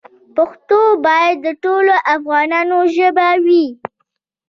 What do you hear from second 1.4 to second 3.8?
د ټولو افغانانو ژبه وي.